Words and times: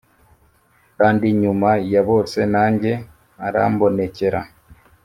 kandi 0.97 1.25
nyuma 1.41 1.69
ya 1.91 2.01
bose 2.09 2.39
nanjye 2.53 2.91
arambonekera 3.47 4.41